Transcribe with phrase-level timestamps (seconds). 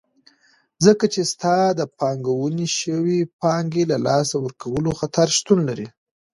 [0.85, 5.87] ځکه چې ستاسو د پانګونې شوي پانګې له لاسه ورکولو خطر شتون لري.